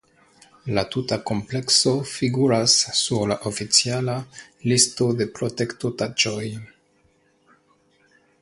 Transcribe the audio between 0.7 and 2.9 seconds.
La tuta komplekso figuras